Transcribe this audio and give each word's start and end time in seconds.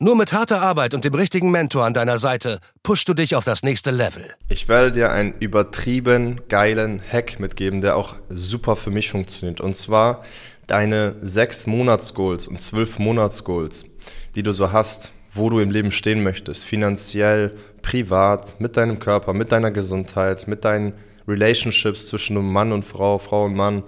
Nur 0.00 0.16
mit 0.16 0.32
harter 0.32 0.60
Arbeit 0.60 0.92
und 0.92 1.04
dem 1.04 1.14
richtigen 1.14 1.52
Mentor 1.52 1.84
an 1.84 1.94
deiner 1.94 2.18
Seite 2.18 2.58
pushst 2.82 3.08
du 3.08 3.14
dich 3.14 3.36
auf 3.36 3.44
das 3.44 3.62
nächste 3.62 3.92
Level. 3.92 4.34
Ich 4.48 4.68
werde 4.68 4.90
dir 4.90 5.12
einen 5.12 5.34
übertrieben 5.38 6.40
geilen 6.48 7.00
Hack 7.00 7.38
mitgeben, 7.38 7.80
der 7.80 7.94
auch 7.94 8.16
super 8.28 8.74
für 8.74 8.90
mich 8.90 9.12
funktioniert. 9.12 9.60
Und 9.60 9.76
zwar 9.76 10.24
deine 10.66 11.14
6 11.22 11.68
Monats-Goals 11.68 12.48
und 12.48 12.60
12 12.60 12.98
Monats-Goals, 12.98 13.86
die 14.34 14.42
du 14.42 14.52
so 14.52 14.72
hast, 14.72 15.12
wo 15.32 15.48
du 15.48 15.60
im 15.60 15.70
Leben 15.70 15.92
stehen 15.92 16.24
möchtest, 16.24 16.64
finanziell, 16.64 17.56
privat, 17.80 18.60
mit 18.60 18.76
deinem 18.76 18.98
Körper, 18.98 19.32
mit 19.32 19.52
deiner 19.52 19.70
Gesundheit, 19.70 20.48
mit 20.48 20.64
deinen 20.64 20.94
Relationships 21.28 22.08
zwischen 22.08 22.34
Mann 22.36 22.72
und 22.72 22.84
Frau, 22.84 23.18
Frau 23.18 23.44
und 23.44 23.54
Mann, 23.54 23.84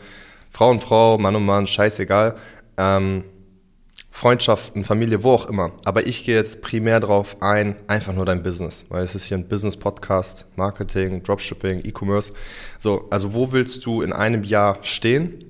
Frau 0.52 0.70
und 0.70 0.84
Frau, 0.84 1.18
Mann 1.18 1.34
und 1.34 1.44
Mann, 1.44 1.66
scheißegal. 1.66 2.36
Ähm, 2.78 3.24
Freundschaften, 4.16 4.82
Familie, 4.82 5.22
wo 5.22 5.32
auch 5.32 5.44
immer. 5.44 5.72
Aber 5.84 6.06
ich 6.06 6.24
gehe 6.24 6.36
jetzt 6.36 6.62
primär 6.62 7.00
darauf 7.00 7.42
ein, 7.42 7.76
einfach 7.86 8.14
nur 8.14 8.24
dein 8.24 8.42
Business, 8.42 8.86
weil 8.88 9.04
es 9.04 9.14
ist 9.14 9.26
hier 9.26 9.36
ein 9.36 9.46
Business-Podcast, 9.46 10.46
Marketing, 10.56 11.22
Dropshipping, 11.22 11.84
E-Commerce. 11.84 12.32
So, 12.78 13.08
also 13.10 13.34
wo 13.34 13.52
willst 13.52 13.84
du 13.84 14.00
in 14.00 14.14
einem 14.14 14.42
Jahr 14.42 14.78
stehen? 14.80 15.44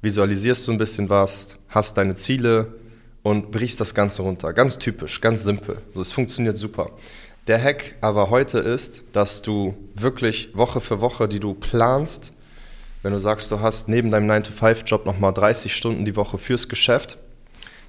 Visualisierst 0.00 0.68
du 0.68 0.70
ein 0.70 0.78
bisschen 0.78 1.10
was, 1.10 1.56
hast 1.68 1.96
deine 1.96 2.14
Ziele 2.14 2.76
und 3.24 3.50
brichst 3.50 3.80
das 3.80 3.96
Ganze 3.96 4.22
runter. 4.22 4.52
Ganz 4.52 4.78
typisch, 4.78 5.20
ganz 5.20 5.42
simpel. 5.42 5.82
So, 5.90 6.00
es 6.00 6.12
funktioniert 6.12 6.56
super. 6.56 6.92
Der 7.48 7.60
Hack 7.60 7.96
aber 8.00 8.30
heute 8.30 8.60
ist, 8.60 9.02
dass 9.10 9.42
du 9.42 9.74
wirklich 9.92 10.50
Woche 10.54 10.80
für 10.80 11.00
Woche, 11.00 11.26
die 11.26 11.40
du 11.40 11.52
planst, 11.54 12.32
wenn 13.02 13.12
du 13.12 13.18
sagst, 13.18 13.50
du 13.50 13.58
hast 13.58 13.88
neben 13.88 14.12
deinem 14.12 14.30
9-to-5-Job 14.30 15.04
nochmal 15.04 15.32
30 15.32 15.74
Stunden 15.74 16.04
die 16.04 16.14
Woche 16.14 16.38
fürs 16.38 16.68
Geschäft, 16.68 17.18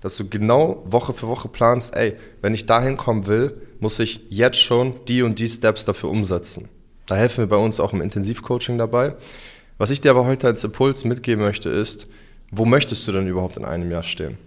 dass 0.02 0.18
du 0.18 0.28
genau 0.28 0.84
Woche 0.86 1.14
für 1.14 1.28
Woche 1.28 1.48
planst, 1.48 1.96
ey, 1.96 2.16
wenn 2.42 2.54
ich 2.54 2.66
dahin 2.66 2.98
kommen 2.98 3.28
will, 3.28 3.62
muss 3.80 4.00
ich 4.00 4.22
jetzt 4.30 4.60
schon 4.60 4.96
die 5.08 5.22
und 5.22 5.40
die 5.40 5.50
Steps 5.50 5.86
dafür 5.86 6.10
umsetzen. 6.10 6.70
Da 7.06 7.16
helfen 7.16 7.40
wir 7.40 7.48
bei 7.48 7.58
uns 7.58 7.80
auch 7.80 7.94
im 7.94 8.02
Intensivcoaching 8.02 8.78
dabei. 8.78 9.16
Was 9.78 9.90
ich 9.90 10.02
dir 10.02 10.12
aber 10.12 10.26
heute 10.26 10.48
als 10.48 10.64
Impuls 10.64 11.06
mitgeben 11.06 11.44
möchte, 11.44 11.70
ist, 11.70 12.08
wo 12.52 12.66
möchtest 12.66 13.08
du 13.08 13.12
denn 13.12 13.28
überhaupt 13.28 13.58
in 13.58 13.66
einem 13.66 13.92
Jahr 13.92 14.04
stehen? 14.04 14.38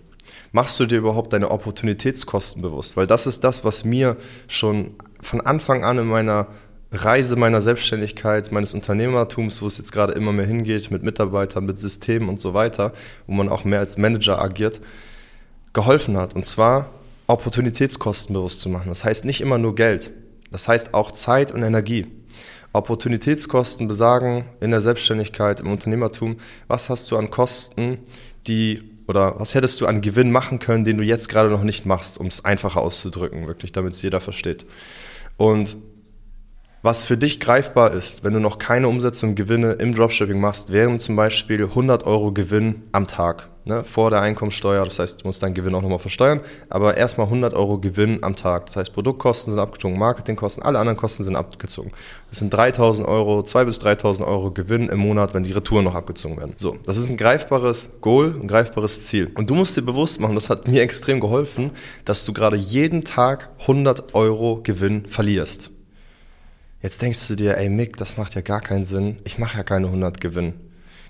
Machst 0.52 0.80
du 0.80 0.86
dir 0.86 0.98
überhaupt 0.98 1.32
deine 1.32 1.50
Opportunitätskosten 1.50 2.62
bewusst? 2.62 2.96
Weil 2.96 3.06
das 3.06 3.26
ist 3.26 3.44
das, 3.44 3.64
was 3.64 3.84
mir 3.84 4.16
schon 4.48 4.96
von 5.20 5.40
Anfang 5.40 5.84
an 5.84 5.98
in 5.98 6.06
meiner 6.06 6.48
Reise 6.92 7.36
meiner 7.36 7.60
Selbstständigkeit, 7.60 8.50
meines 8.50 8.74
Unternehmertums, 8.74 9.62
wo 9.62 9.66
es 9.66 9.78
jetzt 9.78 9.92
gerade 9.92 10.12
immer 10.12 10.32
mehr 10.32 10.46
hingeht, 10.46 10.90
mit 10.90 11.04
Mitarbeitern, 11.04 11.64
mit 11.64 11.78
Systemen 11.78 12.28
und 12.28 12.40
so 12.40 12.52
weiter, 12.52 12.92
wo 13.28 13.32
man 13.32 13.48
auch 13.48 13.64
mehr 13.64 13.78
als 13.78 13.96
Manager 13.96 14.40
agiert, 14.40 14.80
geholfen 15.72 16.16
hat. 16.16 16.34
Und 16.34 16.44
zwar 16.44 16.90
Opportunitätskosten 17.26 18.34
bewusst 18.34 18.60
zu 18.60 18.68
machen. 18.68 18.88
Das 18.88 19.04
heißt 19.04 19.24
nicht 19.24 19.40
immer 19.40 19.58
nur 19.58 19.74
Geld. 19.74 20.10
Das 20.50 20.68
heißt 20.68 20.94
auch 20.94 21.12
Zeit 21.12 21.52
und 21.52 21.62
Energie. 21.62 22.06
Opportunitätskosten 22.72 23.88
besagen 23.88 24.44
in 24.60 24.70
der 24.70 24.80
Selbstständigkeit, 24.80 25.60
im 25.60 25.72
Unternehmertum, 25.72 26.36
was 26.68 26.88
hast 26.88 27.10
du 27.10 27.16
an 27.16 27.30
Kosten, 27.30 27.98
die 28.46 28.82
oder 29.08 29.40
was 29.40 29.56
hättest 29.56 29.80
du 29.80 29.86
an 29.86 30.02
Gewinn 30.02 30.30
machen 30.30 30.60
können, 30.60 30.84
den 30.84 30.96
du 30.96 31.02
jetzt 31.02 31.28
gerade 31.28 31.50
noch 31.50 31.64
nicht 31.64 31.84
machst, 31.84 32.18
um 32.18 32.28
es 32.28 32.44
einfacher 32.44 32.80
auszudrücken, 32.80 33.48
wirklich, 33.48 33.72
damit 33.72 33.92
es 33.92 34.02
jeder 34.02 34.20
versteht. 34.20 34.66
Und 35.36 35.76
was 36.82 37.04
für 37.04 37.16
dich 37.16 37.40
greifbar 37.40 37.92
ist, 37.92 38.22
wenn 38.22 38.32
du 38.32 38.40
noch 38.40 38.58
keine 38.58 38.86
Umsetzung 38.86 39.34
Gewinne 39.34 39.72
im 39.72 39.94
Dropshipping 39.94 40.40
machst, 40.40 40.72
wären 40.72 41.00
zum 41.00 41.16
Beispiel 41.16 41.64
100 41.64 42.04
Euro 42.06 42.32
Gewinn 42.32 42.84
am 42.92 43.08
Tag 43.08 43.49
ne, 43.64 43.84
vor 43.84 44.10
der 44.10 44.20
Einkommensteuer. 44.20 44.84
Das 44.84 44.98
heißt, 44.98 45.22
du 45.22 45.26
musst 45.26 45.42
deinen 45.42 45.54
Gewinn 45.54 45.74
auch 45.74 45.82
nochmal 45.82 45.98
versteuern. 45.98 46.40
Aber 46.68 46.96
erstmal 46.96 47.26
100 47.26 47.54
Euro 47.54 47.78
Gewinn 47.78 48.22
am 48.22 48.36
Tag. 48.36 48.66
Das 48.66 48.76
heißt, 48.76 48.92
Produktkosten 48.92 49.52
sind 49.52 49.60
abgezogen, 49.60 49.98
Marketingkosten, 49.98 50.62
alle 50.62 50.78
anderen 50.78 50.96
Kosten 50.96 51.24
sind 51.24 51.36
abgezogen. 51.36 51.92
Das 52.28 52.38
sind 52.38 52.52
3000 52.52 53.06
Euro, 53.06 53.40
2.000 53.40 53.64
bis 53.64 53.80
3.000 53.80 54.26
Euro 54.26 54.50
Gewinn 54.50 54.88
im 54.88 54.98
Monat, 54.98 55.34
wenn 55.34 55.42
die 55.42 55.52
Retouren 55.52 55.84
noch 55.84 55.94
abgezogen 55.94 56.36
werden. 56.36 56.54
So, 56.56 56.76
das 56.86 56.96
ist 56.96 57.08
ein 57.08 57.16
greifbares 57.16 57.90
Goal, 58.00 58.34
ein 58.40 58.48
greifbares 58.48 59.02
Ziel. 59.02 59.30
Und 59.34 59.50
du 59.50 59.54
musst 59.54 59.76
dir 59.76 59.82
bewusst 59.82 60.20
machen, 60.20 60.34
das 60.34 60.50
hat 60.50 60.68
mir 60.68 60.82
extrem 60.82 61.20
geholfen, 61.20 61.70
dass 62.04 62.24
du 62.24 62.32
gerade 62.32 62.56
jeden 62.56 63.04
Tag 63.04 63.50
100 63.60 64.14
Euro 64.14 64.60
Gewinn 64.62 65.06
verlierst. 65.06 65.70
Jetzt 66.82 67.02
denkst 67.02 67.28
du 67.28 67.34
dir, 67.34 67.58
ey 67.58 67.68
Mick, 67.68 67.98
das 67.98 68.16
macht 68.16 68.34
ja 68.34 68.40
gar 68.40 68.60
keinen 68.60 68.86
Sinn. 68.86 69.18
Ich 69.24 69.38
mache 69.38 69.58
ja 69.58 69.62
keine 69.62 69.86
100 69.86 70.18
Gewinn. 70.18 70.54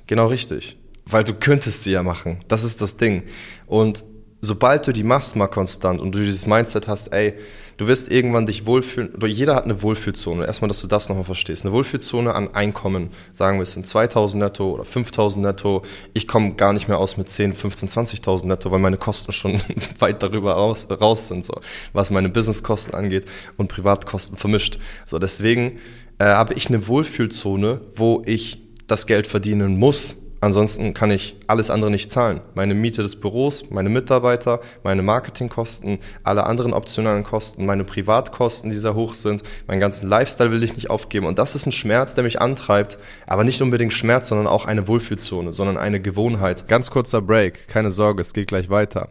Genau 0.08 0.26
richtig 0.26 0.76
weil 1.10 1.24
du 1.24 1.34
könntest 1.34 1.84
sie 1.84 1.92
ja 1.92 2.02
machen. 2.02 2.38
Das 2.48 2.64
ist 2.64 2.80
das 2.80 2.96
Ding. 2.96 3.24
Und 3.66 4.04
sobald 4.42 4.86
du 4.86 4.92
die 4.92 5.02
machst 5.02 5.36
mal 5.36 5.48
konstant 5.48 6.00
und 6.00 6.12
du 6.12 6.20
dieses 6.20 6.46
Mindset 6.46 6.88
hast, 6.88 7.12
ey, 7.12 7.34
du 7.76 7.86
wirst 7.86 8.10
irgendwann 8.10 8.46
dich 8.46 8.66
wohlfühlen, 8.66 9.14
oder 9.14 9.26
jeder 9.26 9.54
hat 9.54 9.64
eine 9.64 9.82
Wohlfühlzone. 9.82 10.46
Erstmal, 10.46 10.68
dass 10.68 10.80
du 10.80 10.86
das 10.86 11.08
nochmal 11.08 11.24
verstehst. 11.24 11.64
Eine 11.64 11.72
Wohlfühlzone 11.72 12.34
an 12.34 12.54
Einkommen, 12.54 13.10
sagen 13.32 13.58
wir 13.58 13.62
es 13.62 13.72
sind 13.72 13.86
2000 13.86 14.42
netto 14.42 14.72
oder 14.72 14.84
5000 14.84 15.44
netto. 15.44 15.82
Ich 16.14 16.26
komme 16.26 16.54
gar 16.54 16.72
nicht 16.72 16.88
mehr 16.88 16.98
aus 16.98 17.16
mit 17.16 17.28
10, 17.28 17.52
15, 17.52 17.88
20.000 17.88 18.46
netto, 18.46 18.70
weil 18.70 18.80
meine 18.80 18.96
Kosten 18.96 19.32
schon 19.32 19.60
weit 19.98 20.22
darüber 20.22 20.52
raus, 20.52 20.86
raus 20.90 21.28
sind, 21.28 21.44
so, 21.44 21.60
was 21.92 22.10
meine 22.10 22.28
Businesskosten 22.28 22.94
angeht 22.94 23.26
und 23.56 23.68
Privatkosten 23.68 24.36
vermischt. 24.36 24.78
So, 25.04 25.18
deswegen 25.18 25.78
äh, 26.18 26.24
habe 26.24 26.54
ich 26.54 26.68
eine 26.68 26.86
Wohlfühlzone, 26.86 27.80
wo 27.94 28.22
ich 28.24 28.58
das 28.86 29.06
Geld 29.06 29.26
verdienen 29.26 29.78
muss, 29.78 30.16
Ansonsten 30.42 30.94
kann 30.94 31.10
ich 31.10 31.36
alles 31.46 31.70
andere 31.70 31.90
nicht 31.90 32.10
zahlen. 32.10 32.40
Meine 32.54 32.74
Miete 32.74 33.02
des 33.02 33.16
Büros, 33.16 33.70
meine 33.70 33.90
Mitarbeiter, 33.90 34.60
meine 34.82 35.02
Marketingkosten, 35.02 35.98
alle 36.22 36.44
anderen 36.44 36.72
optionalen 36.72 37.24
Kosten, 37.24 37.66
meine 37.66 37.84
Privatkosten, 37.84 38.70
die 38.70 38.76
sehr 38.76 38.94
hoch 38.94 39.12
sind, 39.12 39.42
meinen 39.66 39.80
ganzen 39.80 40.08
Lifestyle 40.08 40.50
will 40.50 40.62
ich 40.62 40.74
nicht 40.74 40.88
aufgeben. 40.88 41.26
Und 41.26 41.38
das 41.38 41.54
ist 41.54 41.66
ein 41.66 41.72
Schmerz, 41.72 42.14
der 42.14 42.24
mich 42.24 42.40
antreibt. 42.40 42.98
Aber 43.26 43.44
nicht 43.44 43.60
unbedingt 43.60 43.92
Schmerz, 43.92 44.28
sondern 44.28 44.46
auch 44.46 44.64
eine 44.64 44.88
Wohlfühlzone, 44.88 45.52
sondern 45.52 45.76
eine 45.76 46.00
Gewohnheit. 46.00 46.68
Ganz 46.68 46.90
kurzer 46.90 47.20
Break. 47.20 47.68
Keine 47.68 47.90
Sorge, 47.90 48.22
es 48.22 48.32
geht 48.32 48.48
gleich 48.48 48.70
weiter. 48.70 49.10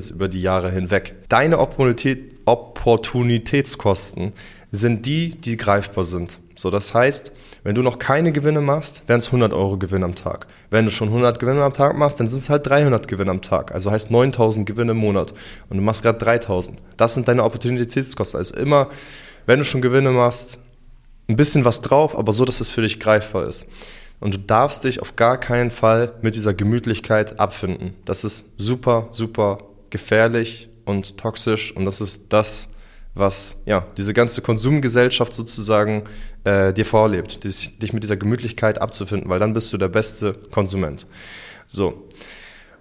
jetzt 0.00 0.10
über 0.10 0.28
die 0.28 0.42
Jahre 0.42 0.70
hinweg. 0.70 1.14
Deine 1.28 1.58
Opportunitätskosten 1.58 4.32
sind 4.72 5.06
die, 5.06 5.40
die 5.40 5.56
greifbar 5.56 6.04
sind. 6.04 6.38
So, 6.54 6.70
das 6.70 6.94
heißt, 6.94 7.32
wenn 7.62 7.74
du 7.74 7.82
noch 7.82 7.98
keine 7.98 8.32
Gewinne 8.32 8.60
machst, 8.60 9.02
wären 9.06 9.18
es 9.18 9.26
100 9.26 9.52
Euro 9.52 9.78
Gewinn 9.78 10.04
am 10.04 10.14
Tag. 10.14 10.46
Wenn 10.70 10.84
du 10.84 10.90
schon 10.90 11.08
100 11.08 11.38
Gewinne 11.38 11.64
am 11.64 11.72
Tag 11.72 11.96
machst, 11.96 12.20
dann 12.20 12.28
sind 12.28 12.40
es 12.40 12.50
halt 12.50 12.66
300 12.66 13.08
Gewinne 13.08 13.30
am 13.30 13.42
Tag. 13.42 13.72
Also 13.72 13.90
heißt 13.90 14.10
9000 14.10 14.66
Gewinne 14.66 14.92
im 14.92 14.98
Monat. 14.98 15.32
Und 15.68 15.78
du 15.78 15.82
machst 15.82 16.02
gerade 16.02 16.18
3000. 16.18 16.78
Das 16.96 17.14
sind 17.14 17.28
deine 17.28 17.44
Opportunitätskosten. 17.44 18.38
Also 18.38 18.56
immer, 18.56 18.88
wenn 19.46 19.58
du 19.58 19.64
schon 19.64 19.82
Gewinne 19.82 20.10
machst, 20.10 20.60
ein 21.28 21.36
bisschen 21.36 21.64
was 21.64 21.80
drauf, 21.80 22.16
aber 22.16 22.32
so, 22.32 22.44
dass 22.44 22.60
es 22.60 22.70
für 22.70 22.82
dich 22.82 23.00
greifbar 23.00 23.48
ist. 23.48 23.66
Und 24.20 24.34
du 24.34 24.38
darfst 24.38 24.84
dich 24.84 25.00
auf 25.00 25.16
gar 25.16 25.38
keinen 25.38 25.70
Fall 25.70 26.12
mit 26.20 26.36
dieser 26.36 26.52
Gemütlichkeit 26.52 27.40
abfinden. 27.40 27.94
Das 28.04 28.22
ist 28.22 28.44
super, 28.58 29.08
super 29.12 29.58
gefährlich 29.90 30.68
und 30.84 31.16
toxisch 31.16 31.74
und 31.74 31.84
das 31.84 32.00
ist 32.00 32.24
das, 32.30 32.68
was 33.14 33.60
ja 33.66 33.86
diese 33.96 34.14
ganze 34.14 34.42
Konsumgesellschaft 34.42 35.34
sozusagen 35.34 36.04
äh, 36.44 36.72
dir 36.72 36.86
vorlebt, 36.86 37.44
dich, 37.44 37.78
dich 37.78 37.92
mit 37.92 38.02
dieser 38.02 38.16
Gemütlichkeit 38.16 38.80
abzufinden, 38.80 39.28
weil 39.28 39.38
dann 39.40 39.52
bist 39.52 39.72
du 39.72 39.78
der 39.78 39.88
beste 39.88 40.34
Konsument. 40.50 41.06
So. 41.66 42.06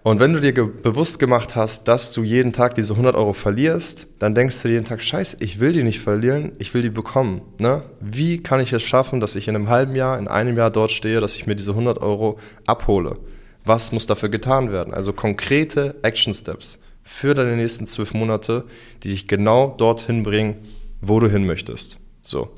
Und 0.02 0.22
wenn 0.22 0.32
du 0.32 0.40
dir 0.40 0.54
ge 0.54 0.66
bewusst 0.66 1.20
gemacht 1.20 1.58
hast, 1.58 1.90
dass 1.90 2.14
du 2.14 2.24
jeden 2.24 2.54
Tag 2.54 2.74
diese 2.76 2.94
100 2.94 3.16
Euro 3.16 3.34
verlierst, 3.34 4.08
dann 4.18 4.34
denkst 4.34 4.62
du 4.62 4.70
jeden 4.70 4.86
Tag, 4.86 5.04
scheiße, 5.04 5.38
ich 5.42 5.60
will 5.60 5.74
die 5.74 5.84
nicht 5.84 6.00
verlieren, 6.00 6.54
ich 6.58 6.74
will 6.74 6.82
die 6.82 6.90
bekommen. 6.90 7.42
Ne? 7.58 7.84
Wie 8.00 8.42
kann 8.42 8.62
ich 8.62 8.72
es 8.72 8.82
schaffen, 8.82 9.20
dass 9.20 9.36
ich 9.36 9.50
in 9.50 9.56
einem 9.56 9.68
halben 9.68 9.96
Jahr, 9.96 10.18
in 10.18 10.30
einem 10.30 10.56
Jahr 10.56 10.72
dort 10.72 10.92
stehe, 10.92 11.20
dass 11.20 11.36
ich 11.36 11.48
mir 11.48 11.56
diese 11.56 11.72
100 11.72 11.98
Euro 12.00 12.40
abhole? 12.66 13.18
Was 13.66 13.92
muss 13.92 14.06
dafür 14.06 14.30
getan 14.30 14.72
werden? 14.72 14.94
Also 14.94 15.12
konkrete 15.12 15.98
Action 16.02 16.34
Steps 16.34 16.80
für 17.10 17.34
deine 17.34 17.58
nächsten 17.58 17.88
zwölf 17.88 18.14
Monate, 18.14 18.66
die 19.04 19.10
dich 19.10 19.28
genau 19.28 19.76
dorthin 19.78 20.24
bringen, 20.24 20.56
wo 21.02 21.20
du 21.20 21.28
hin 21.28 21.46
möchtest. 21.46 21.98
So. 22.22 22.50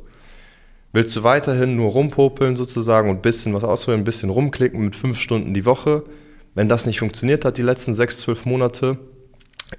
Willst 0.91 1.15
du 1.15 1.23
weiterhin 1.23 1.77
nur 1.77 1.91
rumpopeln 1.91 2.57
sozusagen 2.57 3.09
und 3.09 3.17
ein 3.17 3.21
bisschen 3.21 3.53
was 3.53 3.63
ausprobieren, 3.63 4.01
ein 4.01 4.05
bisschen 4.05 4.29
rumklicken 4.29 4.83
mit 4.83 4.95
fünf 4.95 5.19
Stunden 5.19 5.53
die 5.53 5.65
Woche? 5.65 6.03
Wenn 6.53 6.67
das 6.67 6.85
nicht 6.85 6.99
funktioniert 6.99 7.45
hat, 7.45 7.57
die 7.57 7.63
letzten 7.63 7.93
sechs, 7.93 8.17
zwölf 8.17 8.45
Monate, 8.45 8.97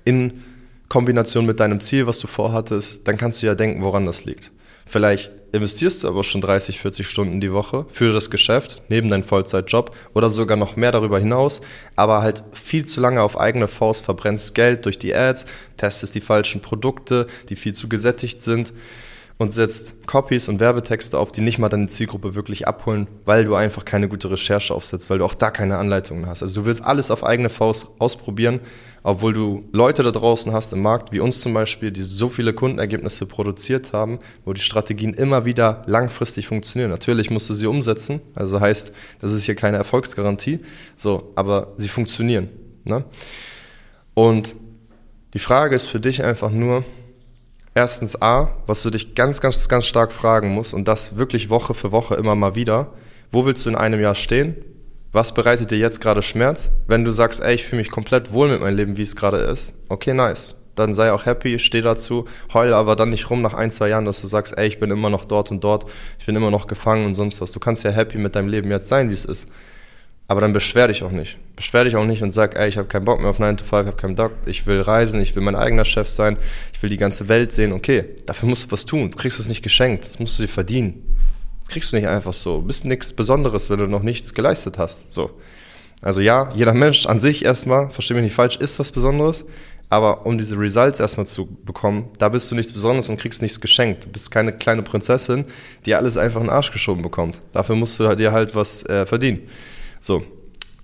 in 0.04 0.42
Kombination 0.88 1.44
mit 1.44 1.60
deinem 1.60 1.82
Ziel, 1.82 2.06
was 2.06 2.18
du 2.18 2.26
vorhattest, 2.26 3.06
dann 3.06 3.18
kannst 3.18 3.42
du 3.42 3.46
ja 3.46 3.54
denken, 3.54 3.82
woran 3.82 4.06
das 4.06 4.24
liegt. 4.24 4.52
Vielleicht 4.86 5.30
investierst 5.52 6.02
du 6.02 6.08
aber 6.08 6.24
schon 6.24 6.40
30, 6.40 6.80
40 6.80 7.06
Stunden 7.06 7.40
die 7.40 7.52
Woche 7.52 7.86
für 7.92 8.12
das 8.12 8.30
Geschäft, 8.30 8.82
neben 8.88 9.10
deinem 9.10 9.22
Vollzeitjob 9.22 9.94
oder 10.14 10.30
sogar 10.30 10.56
noch 10.56 10.76
mehr 10.76 10.92
darüber 10.92 11.18
hinaus, 11.18 11.60
aber 11.94 12.22
halt 12.22 12.42
viel 12.52 12.86
zu 12.86 13.00
lange 13.00 13.22
auf 13.22 13.38
eigene 13.38 13.68
Faust 13.68 14.04
verbrennst 14.04 14.54
Geld 14.54 14.86
durch 14.86 14.98
die 14.98 15.14
Ads, 15.14 15.46
testest 15.76 16.14
die 16.14 16.20
falschen 16.20 16.60
Produkte, 16.60 17.26
die 17.48 17.56
viel 17.56 17.74
zu 17.74 17.88
gesättigt 17.88 18.42
sind 18.42 18.72
und 19.38 19.52
setzt 19.52 20.06
Copies 20.06 20.48
und 20.48 20.60
Werbetexte 20.60 21.18
auf, 21.18 21.32
die 21.32 21.40
nicht 21.40 21.58
mal 21.58 21.68
deine 21.68 21.88
Zielgruppe 21.88 22.34
wirklich 22.34 22.68
abholen, 22.68 23.08
weil 23.24 23.44
du 23.44 23.54
einfach 23.54 23.84
keine 23.84 24.08
gute 24.08 24.30
Recherche 24.30 24.74
aufsetzt, 24.74 25.10
weil 25.10 25.18
du 25.18 25.24
auch 25.24 25.34
da 25.34 25.50
keine 25.50 25.78
Anleitungen 25.78 26.26
hast. 26.26 26.42
Also 26.42 26.60
du 26.60 26.66
willst 26.66 26.84
alles 26.84 27.10
auf 27.10 27.24
eigene 27.24 27.48
Faust 27.48 27.88
ausprobieren, 27.98 28.60
obwohl 29.02 29.32
du 29.32 29.68
Leute 29.72 30.02
da 30.02 30.10
draußen 30.10 30.52
hast 30.52 30.72
im 30.72 30.82
Markt, 30.82 31.12
wie 31.12 31.20
uns 31.20 31.40
zum 31.40 31.54
Beispiel, 31.54 31.90
die 31.90 32.02
so 32.02 32.28
viele 32.28 32.52
Kundenergebnisse 32.52 33.26
produziert 33.26 33.92
haben, 33.92 34.20
wo 34.44 34.52
die 34.52 34.60
Strategien 34.60 35.14
immer 35.14 35.44
wieder 35.44 35.82
langfristig 35.86 36.46
funktionieren. 36.46 36.90
Natürlich 36.90 37.30
musst 37.30 37.50
du 37.50 37.54
sie 37.54 37.66
umsetzen, 37.66 38.20
also 38.34 38.60
heißt, 38.60 38.92
das 39.20 39.32
ist 39.32 39.44
hier 39.44 39.56
keine 39.56 39.76
Erfolgsgarantie, 39.76 40.60
so, 40.96 41.32
aber 41.34 41.72
sie 41.78 41.88
funktionieren. 41.88 42.48
Ne? 42.84 43.04
Und 44.14 44.56
die 45.34 45.38
Frage 45.38 45.74
ist 45.74 45.86
für 45.86 45.98
dich 45.98 46.22
einfach 46.22 46.50
nur, 46.50 46.84
erstens 47.74 48.20
A, 48.20 48.48
was 48.66 48.82
du 48.82 48.90
dich 48.90 49.14
ganz, 49.14 49.40
ganz, 49.40 49.68
ganz 49.68 49.86
stark 49.86 50.12
fragen 50.12 50.50
musst 50.50 50.74
und 50.74 50.88
das 50.88 51.16
wirklich 51.16 51.50
Woche 51.50 51.74
für 51.74 51.92
Woche 51.92 52.14
immer 52.14 52.34
mal 52.34 52.54
wieder. 52.54 52.90
Wo 53.30 53.44
willst 53.44 53.64
du 53.64 53.70
in 53.70 53.76
einem 53.76 54.00
Jahr 54.00 54.14
stehen? 54.14 54.56
Was 55.12 55.34
bereitet 55.34 55.70
dir 55.70 55.78
jetzt 55.78 56.00
gerade 56.00 56.22
Schmerz? 56.22 56.70
Wenn 56.86 57.04
du 57.04 57.12
sagst, 57.12 57.42
ey, 57.42 57.54
ich 57.54 57.64
fühle 57.64 57.82
mich 57.82 57.90
komplett 57.90 58.32
wohl 58.32 58.48
mit 58.48 58.60
meinem 58.60 58.76
Leben, 58.76 58.96
wie 58.96 59.02
es 59.02 59.16
gerade 59.16 59.38
ist, 59.38 59.74
okay, 59.88 60.14
nice. 60.14 60.54
Dann 60.74 60.94
sei 60.94 61.12
auch 61.12 61.26
happy, 61.26 61.58
steh 61.58 61.82
dazu, 61.82 62.26
heul 62.54 62.72
aber 62.72 62.96
dann 62.96 63.10
nicht 63.10 63.28
rum 63.28 63.42
nach 63.42 63.52
ein, 63.52 63.70
zwei 63.70 63.90
Jahren, 63.90 64.06
dass 64.06 64.22
du 64.22 64.26
sagst, 64.26 64.56
ey, 64.56 64.66
ich 64.66 64.80
bin 64.80 64.90
immer 64.90 65.10
noch 65.10 65.26
dort 65.26 65.50
und 65.50 65.62
dort, 65.62 65.84
ich 66.18 66.24
bin 66.24 66.34
immer 66.34 66.50
noch 66.50 66.66
gefangen 66.66 67.04
und 67.04 67.14
sonst 67.14 67.42
was. 67.42 67.52
Du 67.52 67.60
kannst 67.60 67.84
ja 67.84 67.90
happy 67.90 68.16
mit 68.16 68.34
deinem 68.34 68.48
Leben 68.48 68.70
jetzt 68.70 68.88
sein, 68.88 69.10
wie 69.10 69.14
es 69.14 69.26
ist. 69.26 69.46
Aber 70.32 70.40
dann 70.40 70.54
beschwer 70.54 70.88
dich 70.88 71.02
auch 71.02 71.10
nicht. 71.10 71.36
Beschwer 71.56 71.84
dich 71.84 71.94
auch 71.94 72.06
nicht 72.06 72.22
und 72.22 72.32
sag, 72.32 72.56
ey, 72.56 72.66
ich 72.66 72.78
habe 72.78 72.88
keinen 72.88 73.04
Bock 73.04 73.20
mehr 73.20 73.28
auf 73.28 73.38
9 73.38 73.58
to 73.58 73.66
5, 73.66 73.82
ich 73.82 73.86
habe 73.88 74.00
keinen 74.00 74.14
Bock, 74.14 74.32
ich 74.46 74.66
will 74.66 74.80
reisen, 74.80 75.20
ich 75.20 75.36
will 75.36 75.42
mein 75.42 75.56
eigener 75.56 75.84
Chef 75.84 76.08
sein, 76.08 76.38
ich 76.72 76.82
will 76.82 76.88
die 76.88 76.96
ganze 76.96 77.28
Welt 77.28 77.52
sehen. 77.52 77.74
Okay, 77.74 78.06
dafür 78.24 78.48
musst 78.48 78.64
du 78.64 78.72
was 78.72 78.86
tun. 78.86 79.10
Du 79.10 79.18
kriegst 79.18 79.38
es 79.38 79.48
nicht 79.48 79.62
geschenkt, 79.62 80.06
das 80.06 80.18
musst 80.20 80.38
du 80.38 80.44
dir 80.44 80.48
verdienen. 80.48 81.18
Das 81.60 81.68
kriegst 81.68 81.92
du 81.92 81.96
nicht 81.98 82.08
einfach 82.08 82.32
so. 82.32 82.62
Du 82.62 82.66
bist 82.66 82.86
nichts 82.86 83.12
Besonderes, 83.12 83.68
wenn 83.68 83.78
du 83.78 83.86
noch 83.86 84.02
nichts 84.02 84.32
geleistet 84.32 84.78
hast. 84.78 85.10
So. 85.10 85.38
Also 86.00 86.22
ja, 86.22 86.50
jeder 86.54 86.72
Mensch 86.72 87.04
an 87.04 87.20
sich 87.20 87.44
erstmal, 87.44 87.90
versteh 87.90 88.14
mich 88.14 88.22
nicht 88.22 88.34
falsch, 88.34 88.56
ist 88.56 88.78
was 88.78 88.90
Besonderes. 88.90 89.44
Aber 89.90 90.24
um 90.24 90.38
diese 90.38 90.58
Results 90.58 90.98
erstmal 90.98 91.26
zu 91.26 91.46
bekommen, 91.46 92.08
da 92.16 92.30
bist 92.30 92.50
du 92.50 92.54
nichts 92.54 92.72
Besonderes 92.72 93.10
und 93.10 93.20
kriegst 93.20 93.42
nichts 93.42 93.60
geschenkt. 93.60 94.06
Du 94.06 94.08
bist 94.08 94.30
keine 94.30 94.54
kleine 94.54 94.80
Prinzessin, 94.80 95.44
die 95.84 95.94
alles 95.94 96.16
einfach 96.16 96.40
in 96.40 96.46
den 96.46 96.54
Arsch 96.54 96.70
geschoben 96.70 97.02
bekommt. 97.02 97.42
Dafür 97.52 97.76
musst 97.76 98.00
du 98.00 98.14
dir 98.14 98.32
halt 98.32 98.54
was 98.54 98.86
äh, 98.86 99.04
verdienen. 99.04 99.40
So. 100.02 100.24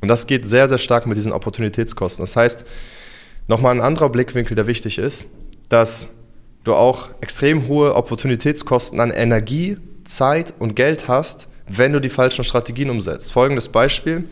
Und 0.01 0.09
das 0.09 0.27
geht 0.27 0.47
sehr, 0.47 0.69
sehr 0.69 0.79
stark 0.79 1.07
mit 1.07 1.17
diesen 1.17 1.33
Opportunitätskosten. 1.33 2.23
Das 2.23 2.37
heißt, 2.37 2.65
nochmal 3.49 3.75
ein 3.75 3.83
anderer 3.83 4.09
Blickwinkel, 4.09 4.55
der 4.55 4.69
wichtig 4.69 4.99
ist, 4.99 5.29
dass 5.69 6.09
du 6.65 6.75
auch 6.75 7.11
extrem 7.21 7.67
hohe 7.69 7.95
Opportunitätskosten 7.95 9.01
an 9.01 9.11
Energie, 9.11 9.77
Zeit 10.05 10.55
und 10.59 10.77
Geld 10.77 11.09
hast, 11.09 11.49
wenn 11.67 11.93
du 11.93 12.01
die 12.01 12.09
falschen 12.09 12.45
Strategien 12.45 12.91
umsetzt. 12.91 13.33
Folgendes 13.33 13.69
Beispiel. 13.69 14.25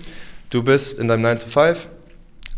Du 0.50 0.62
bist 0.62 0.98
in 0.98 1.08
deinem 1.08 1.22
9 1.22 1.40
to 1.40 1.46
5, 1.48 1.88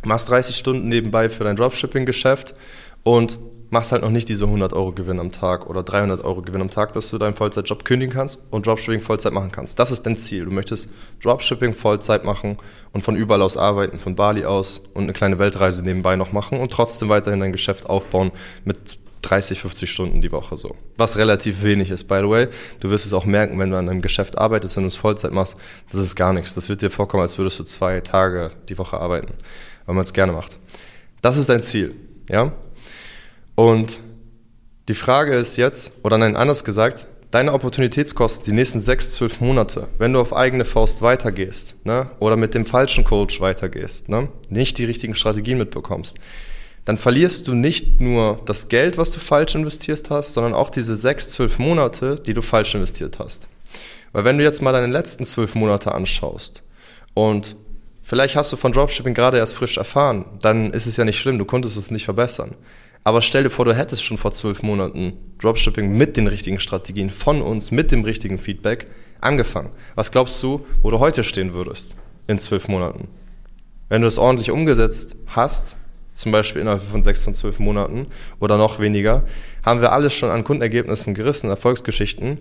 machst 0.05 0.29
30 0.29 0.55
Stunden 0.55 0.89
nebenbei 0.89 1.31
für 1.31 1.45
dein 1.45 1.57
Dropshipping-Geschäft 1.57 2.55
und 3.03 3.39
machst 3.70 3.93
halt 3.93 4.03
noch 4.03 4.11
nicht 4.11 4.29
diese 4.29 4.44
100 4.44 4.73
Euro 4.73 4.93
Gewinn 4.93 5.20
am 5.20 5.32
Tag 5.32 5.69
oder 5.69 5.82
300 5.82 6.25
Euro 6.25 6.43
Gewinn 6.43 6.62
am 6.62 6.70
Tag, 6.70 6.93
dass 6.93 7.11
du 7.11 7.19
deinen 7.19 7.35
Vollzeitjob 7.35 7.85
kündigen 7.85 8.15
kannst 8.15 8.41
und 8.50 8.67
Dropshipping 8.67 9.00
Vollzeit 9.00 9.32
machen 9.32 9.53
kannst. 9.53 9.79
Das 9.79 9.91
ist 9.91 10.03
dein 10.06 10.17
Ziel. 10.17 10.44
Du 10.44 10.50
möchtest 10.50 10.91
Dropshipping 11.23 11.75
Vollzeit 11.75 12.25
machen 12.25 12.59
und 12.93 13.03
von 13.03 13.17
überall 13.17 13.43
aus 13.43 13.56
arbeiten, 13.56 14.00
von 14.00 14.15
Bali 14.15 14.44
aus 14.44 14.82
und 14.94 15.05
eine 15.05 15.12
kleine 15.12 15.38
Weltreise 15.38 15.82
nebenbei 15.82 16.17
noch 16.17 16.32
machen 16.32 16.59
und 16.59 16.73
trotzdem 16.73 17.09
weiterhin 17.09 17.41
dein 17.41 17.53
Geschäft 17.53 17.87
aufbauen 17.87 18.32
mit 18.65 18.99
30, 19.23 19.61
50 19.61 19.91
Stunden 19.91 20.23
die 20.23 20.32
Woche 20.32 20.56
so. 20.56 20.75
Was 20.97 21.17
relativ 21.17 21.62
wenig 21.62 21.91
ist, 21.91 22.05
by 22.05 22.20
the 22.23 22.29
way. 22.29 22.49
Du 22.81 22.91
wirst 22.91 23.05
es 23.05 23.12
auch 23.12 23.25
merken, 23.25 23.59
wenn 23.59 23.70
du 23.70 23.76
an 23.76 23.88
einem 23.88 24.00
Geschäft 24.00 24.38
arbeitest, 24.38 24.76
wenn 24.76 24.85
du 24.85 24.88
es 24.88 24.97
Vollzeit 24.97 25.32
machst, 25.32 25.56
das 25.91 26.00
ist 26.00 26.15
gar 26.17 26.32
nichts. 26.32 26.55
Das 26.55 26.69
wird 26.69 26.82
dir 26.82 26.91
vorkommen, 26.91 27.23
als 27.23 27.37
würdest 27.37 27.59
du 27.59 27.65
zwei 27.65 28.00
Tage 28.00 28.53
die 28.69 28.79
Woche 28.79 28.99
arbeiten, 28.99 29.35
weil 29.87 29.94
man 29.94 30.05
es 30.05 30.12
gerne 30.12 30.32
macht. 30.32 30.59
Das 31.20 31.37
ist 31.37 31.49
dein 31.49 31.62
Ziel, 31.62 31.94
ja? 32.29 32.53
Und 33.58 33.99
die 34.87 34.94
Frage 34.94 35.34
ist 35.34 35.56
jetzt, 35.56 35.90
oder 36.05 36.16
nein, 36.16 36.37
anders 36.37 36.62
gesagt, 36.62 37.08
deine 37.32 37.52
Opportunitätskosten 37.52 38.44
die 38.44 38.52
nächsten 38.52 38.81
sechs, 38.81 39.10
zwölf 39.10 39.40
Monate, 39.40 39.88
wenn 39.99 40.12
du 40.12 40.20
auf 40.20 40.32
eigene 40.32 40.64
Faust 40.64 41.02
weitergehst 41.02 41.75
ne, 41.84 42.08
oder 42.20 42.37
mit 42.37 42.55
dem 42.55 42.66
falschen 42.66 43.02
Coach 43.02 43.40
weitergehst, 43.40 44.08
ne, 44.08 44.28
nicht 44.49 44.78
die 44.78 44.84
richtigen 44.84 45.16
Strategien 45.16 45.58
mitbekommst, 45.58 46.19
dann 46.84 46.99
verlierst 46.99 47.49
du 47.49 47.55
nicht 47.55 48.00
nur 48.00 48.40
das 48.44 48.69
Geld, 48.69 48.96
was 48.96 49.10
du 49.10 49.19
falsch 49.19 49.56
investiert 49.56 50.08
hast, 50.08 50.34
sondern 50.34 50.55
auch 50.55 50.70
diese 50.70 50.94
sechs, 50.94 51.28
zwölf 51.31 51.58
Monate, 51.58 52.14
die 52.14 52.34
du 52.34 52.43
falsch 52.43 52.76
investiert 52.76 53.19
hast. 53.19 53.49
Weil 54.12 54.25
wenn 54.25 54.38
du 54.38 54.44
jetzt 54.44 54.62
mal 54.62 54.70
deine 54.70 54.87
letzten 54.87 55.25
zwölf 55.25 55.56
Monate 55.56 55.96
anschaust 55.96 56.62
und 57.12 57.56
vielleicht 58.05 58.37
hast 58.37 58.52
du 58.52 58.56
von 58.56 58.70
Dropshipping 58.70 59.14
gerade 59.14 59.38
erst 59.38 59.55
frisch 59.55 59.78
erfahren, 59.78 60.26
dann 60.43 60.72
ist 60.72 60.87
es 60.87 60.96
ja 60.96 61.05
nicht 61.05 61.19
schlimm, 61.19 61.38
du 61.38 61.44
konntest 61.44 61.76
es 61.76 61.90
nicht 61.90 62.05
verbessern. 62.05 62.55
Aber 63.08 63.22
stell 63.22 63.43
dir 63.43 63.49
vor, 63.49 63.64
du 63.64 63.75
hättest 63.75 64.05
schon 64.05 64.19
vor 64.19 64.32
zwölf 64.32 64.62
Monaten 64.62 65.14
Dropshipping 65.38 65.96
mit 65.96 66.19
den 66.19 66.26
richtigen 66.26 66.60
Strategien 66.60 67.08
von 67.08 67.40
uns, 67.40 67.70
mit 67.70 67.90
dem 67.90 68.05
richtigen 68.05 68.38
Feedback 68.38 68.86
angefangen. 69.22 69.70
Was 69.94 70.12
glaubst 70.12 70.43
du, 70.43 70.67
wo 70.82 70.91
du 70.91 70.98
heute 70.98 71.24
stehen 71.24 71.55
würdest 71.55 71.96
in 72.27 72.38
zwölf 72.38 72.69
Monaten? 72.69 73.08
Wenn 73.88 74.03
du 74.03 74.08
es 74.08 74.19
ordentlich 74.19 74.50
umgesetzt 74.50 75.17
hast, 75.27 75.79
zum 76.12 76.32
Beispiel 76.32 76.60
innerhalb 76.60 76.82
von 76.82 77.03
sechs 77.03 77.24
von 77.24 77.32
zwölf 77.32 77.58
Monaten 77.58 78.08
oder 78.41 78.58
noch 78.58 78.79
weniger, 78.79 79.24
haben 79.65 79.81
wir 79.81 79.93
alles 79.93 80.12
schon 80.12 80.29
an 80.29 80.44
Kundenergebnissen 80.44 81.15
gerissen, 81.15 81.48
Erfolgsgeschichten, 81.48 82.36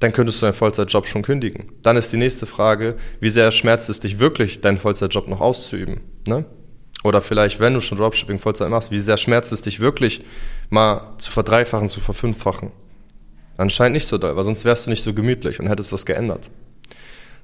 dann 0.00 0.14
könntest 0.14 0.40
du 0.40 0.46
deinen 0.46 0.54
Vollzeitjob 0.54 1.06
schon 1.06 1.20
kündigen. 1.20 1.66
Dann 1.82 1.98
ist 1.98 2.10
die 2.10 2.16
nächste 2.16 2.46
Frage, 2.46 2.96
wie 3.20 3.28
sehr 3.28 3.50
schmerzt 3.50 3.90
es 3.90 4.00
dich 4.00 4.18
wirklich, 4.18 4.62
deinen 4.62 4.78
Vollzeitjob 4.78 5.28
noch 5.28 5.42
auszuüben? 5.42 6.00
Ne? 6.26 6.46
Oder 7.04 7.20
vielleicht, 7.20 7.60
wenn 7.60 7.74
du 7.74 7.80
schon 7.80 7.98
Dropshipping 7.98 8.38
Vollzeit 8.38 8.70
machst, 8.70 8.90
wie 8.90 8.98
sehr 8.98 9.18
schmerzt 9.18 9.52
es 9.52 9.62
dich 9.62 9.78
wirklich, 9.78 10.24
mal 10.70 11.12
zu 11.18 11.30
verdreifachen, 11.30 11.90
zu 11.90 12.00
verfünffachen? 12.00 12.72
Anscheinend 13.58 13.94
nicht 13.94 14.06
so 14.06 14.16
doll, 14.18 14.34
weil 14.34 14.42
sonst 14.42 14.64
wärst 14.64 14.86
du 14.86 14.90
nicht 14.90 15.02
so 15.02 15.12
gemütlich 15.12 15.60
und 15.60 15.68
hättest 15.68 15.92
was 15.92 16.06
geändert. 16.06 16.50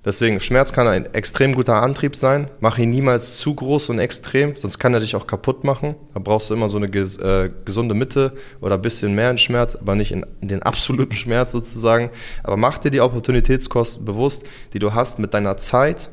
Deswegen, 0.02 0.40
Schmerz 0.40 0.72
kann 0.72 0.88
ein 0.88 1.12
extrem 1.12 1.54
guter 1.54 1.82
Antrieb 1.82 2.16
sein. 2.16 2.48
Mach 2.60 2.78
ihn 2.78 2.88
niemals 2.88 3.36
zu 3.36 3.54
groß 3.54 3.90
und 3.90 3.98
extrem, 3.98 4.56
sonst 4.56 4.78
kann 4.78 4.94
er 4.94 5.00
dich 5.00 5.14
auch 5.14 5.26
kaputt 5.26 5.62
machen. 5.62 5.94
Da 6.14 6.20
brauchst 6.20 6.48
du 6.48 6.54
immer 6.54 6.70
so 6.70 6.78
eine 6.78 6.86
äh, 6.86 7.50
gesunde 7.66 7.94
Mitte 7.94 8.32
oder 8.62 8.76
ein 8.76 8.82
bisschen 8.82 9.14
mehr 9.14 9.30
in 9.30 9.36
Schmerz, 9.36 9.76
aber 9.76 9.94
nicht 9.94 10.12
in, 10.12 10.24
in, 10.40 10.48
den 10.48 10.62
absoluten 10.62 11.14
Schmerz 11.14 11.52
sozusagen. 11.52 12.08
Aber 12.42 12.56
mach 12.56 12.78
dir 12.78 12.90
die 12.90 13.02
Opportunitätskosten 13.02 14.06
bewusst, 14.06 14.44
die 14.72 14.78
du 14.78 14.94
hast 14.94 15.18
mit 15.18 15.34
deiner 15.34 15.58
Zeit, 15.58 16.10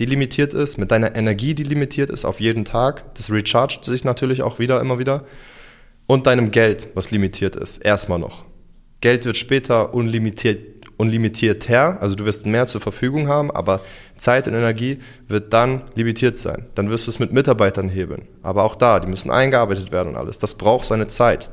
die 0.00 0.06
limitiert 0.06 0.54
ist, 0.54 0.78
mit 0.78 0.90
deiner 0.90 1.14
Energie, 1.14 1.54
die 1.54 1.62
limitiert 1.62 2.08
ist 2.08 2.24
auf 2.24 2.40
jeden 2.40 2.64
Tag. 2.64 3.14
Das 3.14 3.30
rechargt 3.30 3.84
sich 3.84 4.02
natürlich 4.02 4.42
auch 4.42 4.58
wieder, 4.58 4.80
immer 4.80 4.98
wieder. 4.98 5.24
Und 6.06 6.26
deinem 6.26 6.50
Geld, 6.50 6.88
was 6.94 7.10
limitiert 7.10 7.54
ist, 7.54 7.78
erstmal 7.78 8.18
noch. 8.18 8.44
Geld 9.02 9.26
wird 9.26 9.36
später 9.36 9.92
unlimitiert, 9.92 10.86
unlimitierter, 10.96 12.00
also 12.00 12.14
du 12.14 12.24
wirst 12.24 12.46
mehr 12.46 12.66
zur 12.66 12.80
Verfügung 12.80 13.28
haben, 13.28 13.50
aber 13.50 13.80
Zeit 14.16 14.48
und 14.48 14.54
Energie 14.54 15.00
wird 15.28 15.52
dann 15.52 15.82
limitiert 15.94 16.38
sein. 16.38 16.68
Dann 16.74 16.88
wirst 16.88 17.06
du 17.06 17.10
es 17.10 17.18
mit 17.18 17.32
Mitarbeitern 17.32 17.90
hebeln. 17.90 18.26
Aber 18.42 18.64
auch 18.64 18.76
da, 18.76 19.00
die 19.00 19.08
müssen 19.08 19.30
eingearbeitet 19.30 19.92
werden 19.92 20.08
und 20.08 20.16
alles. 20.16 20.38
Das 20.38 20.54
braucht 20.54 20.86
seine 20.86 21.08
Zeit. 21.08 21.50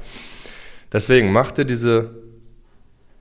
Deswegen 0.93 1.33
mach 1.33 1.51
dir 1.51 1.65
diese 1.65 2.26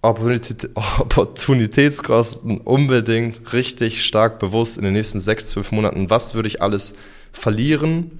Opportunitätskosten 0.06 2.58
unbedingt 2.58 3.52
richtig 3.52 4.04
stark 4.04 4.38
bewusst 4.38 4.76
in 4.76 4.84
den 4.84 4.92
nächsten 4.92 5.18
sechs, 5.18 5.48
zwölf 5.48 5.72
Monaten. 5.72 6.10
Was 6.10 6.34
würde 6.34 6.46
ich 6.46 6.62
alles 6.62 6.94
verlieren, 7.32 8.12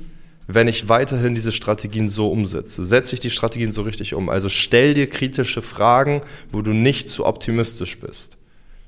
wenn 0.48 0.66
ich 0.66 0.88
weiterhin 0.88 1.36
diese 1.36 1.52
Strategien 1.52 2.08
so 2.08 2.28
umsetze? 2.28 2.84
Setze 2.84 3.14
ich 3.14 3.20
die 3.20 3.30
Strategien 3.30 3.70
so 3.70 3.82
richtig 3.82 4.14
um? 4.14 4.28
Also 4.28 4.48
stell 4.48 4.94
dir 4.94 5.08
kritische 5.08 5.62
Fragen, 5.62 6.22
wo 6.50 6.60
du 6.60 6.72
nicht 6.72 7.08
zu 7.08 7.24
optimistisch 7.24 8.00
bist. 8.00 8.36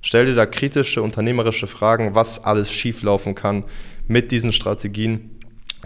Stell 0.02 0.26
dir 0.26 0.34
da 0.34 0.46
kritische, 0.46 1.02
unternehmerische 1.02 1.68
Fragen, 1.68 2.16
was 2.16 2.42
alles 2.42 2.72
schieflaufen 2.72 3.36
kann 3.36 3.62
mit 4.08 4.32
diesen 4.32 4.52
Strategien 4.52 5.37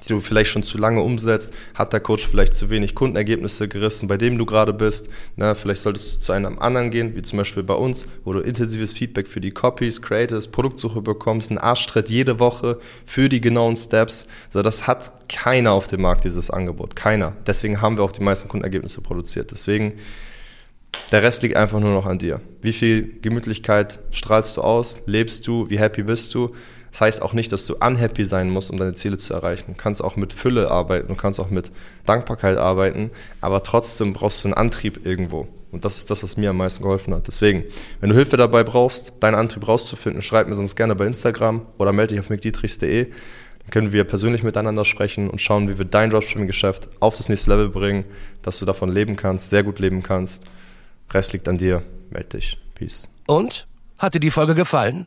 die 0.04 0.08
du 0.08 0.20
vielleicht 0.20 0.50
schon 0.50 0.62
zu 0.62 0.78
lange 0.78 1.02
umsetzt, 1.02 1.54
hat 1.74 1.92
der 1.92 2.00
Coach 2.00 2.26
vielleicht 2.26 2.54
zu 2.54 2.70
wenig 2.70 2.94
Kundenergebnisse 2.94 3.68
gerissen, 3.68 4.08
bei 4.08 4.16
dem 4.16 4.38
du 4.38 4.46
gerade 4.46 4.72
bist. 4.72 5.08
Na, 5.36 5.54
vielleicht 5.54 5.82
solltest 5.82 6.16
du 6.16 6.20
zu 6.22 6.32
einem 6.32 6.58
anderen 6.58 6.90
gehen, 6.90 7.14
wie 7.14 7.22
zum 7.22 7.38
Beispiel 7.38 7.62
bei 7.62 7.74
uns, 7.74 8.08
wo 8.24 8.32
du 8.32 8.40
intensives 8.40 8.92
Feedback 8.92 9.28
für 9.28 9.40
die 9.40 9.50
Copies, 9.50 10.02
Creators, 10.02 10.48
Produktsuche 10.48 11.00
bekommst, 11.02 11.50
einen 11.50 11.58
Arschtritt 11.58 12.10
jede 12.10 12.40
Woche 12.40 12.78
für 13.06 13.28
die 13.28 13.40
genauen 13.40 13.76
Steps. 13.76 14.26
Also 14.48 14.62
das 14.62 14.86
hat 14.86 15.12
keiner 15.28 15.72
auf 15.72 15.86
dem 15.86 16.02
Markt, 16.02 16.24
dieses 16.24 16.50
Angebot. 16.50 16.96
Keiner. 16.96 17.34
Deswegen 17.46 17.80
haben 17.80 17.96
wir 17.96 18.04
auch 18.04 18.12
die 18.12 18.22
meisten 18.22 18.48
Kundenergebnisse 18.48 19.00
produziert. 19.00 19.50
Deswegen, 19.50 19.94
der 21.10 21.22
Rest 21.22 21.42
liegt 21.42 21.56
einfach 21.56 21.80
nur 21.80 21.92
noch 21.92 22.06
an 22.06 22.18
dir. 22.18 22.40
Wie 22.60 22.72
viel 22.72 23.20
Gemütlichkeit 23.20 24.00
strahlst 24.10 24.56
du 24.56 24.62
aus? 24.62 25.00
Lebst 25.06 25.46
du? 25.46 25.70
Wie 25.70 25.78
happy 25.78 26.02
bist 26.02 26.34
du? 26.34 26.54
Das 26.92 27.00
heißt 27.00 27.22
auch 27.22 27.32
nicht, 27.32 27.50
dass 27.52 27.66
du 27.66 27.74
unhappy 27.76 28.22
sein 28.22 28.50
musst, 28.50 28.70
um 28.70 28.76
deine 28.76 28.94
Ziele 28.94 29.16
zu 29.16 29.32
erreichen. 29.32 29.72
Du 29.72 29.76
kannst 29.76 30.04
auch 30.04 30.16
mit 30.16 30.34
Fülle 30.34 30.70
arbeiten, 30.70 31.08
du 31.08 31.14
kannst 31.14 31.40
auch 31.40 31.48
mit 31.48 31.72
Dankbarkeit 32.04 32.58
arbeiten, 32.58 33.10
aber 33.40 33.62
trotzdem 33.62 34.12
brauchst 34.12 34.44
du 34.44 34.48
einen 34.48 34.54
Antrieb 34.54 35.04
irgendwo. 35.06 35.48
Und 35.72 35.86
das 35.86 35.96
ist 35.96 36.10
das, 36.10 36.22
was 36.22 36.36
mir 36.36 36.50
am 36.50 36.58
meisten 36.58 36.82
geholfen 36.82 37.14
hat. 37.14 37.26
Deswegen, 37.26 37.64
wenn 38.00 38.10
du 38.10 38.14
Hilfe 38.14 38.36
dabei 38.36 38.62
brauchst, 38.62 39.14
deinen 39.20 39.36
Antrieb 39.36 39.66
rauszufinden, 39.66 40.20
schreib 40.20 40.46
mir 40.48 40.54
sonst 40.54 40.76
gerne 40.76 40.94
bei 40.94 41.06
Instagram 41.06 41.62
oder 41.78 41.94
melde 41.94 42.14
dich 42.14 42.20
auf 42.20 42.28
mickdietrichs.de. 42.28 43.06
Dann 43.06 43.70
können 43.70 43.92
wir 43.92 44.04
persönlich 44.04 44.42
miteinander 44.42 44.84
sprechen 44.84 45.30
und 45.30 45.40
schauen, 45.40 45.70
wie 45.70 45.78
wir 45.78 45.86
dein 45.86 46.10
Dropshipping-Geschäft 46.10 46.90
auf 47.00 47.16
das 47.16 47.30
nächste 47.30 47.50
Level 47.50 47.70
bringen, 47.70 48.04
dass 48.42 48.58
du 48.58 48.66
davon 48.66 48.90
leben 48.90 49.16
kannst, 49.16 49.48
sehr 49.48 49.62
gut 49.62 49.78
leben 49.78 50.02
kannst. 50.02 50.44
Rest 51.10 51.32
liegt 51.32 51.48
an 51.48 51.56
dir. 51.56 51.82
Melde 52.10 52.36
dich. 52.36 52.58
Peace. 52.74 53.08
Und? 53.26 53.66
Hat 53.96 54.12
dir 54.12 54.20
die 54.20 54.30
Folge 54.30 54.54
gefallen? 54.54 55.06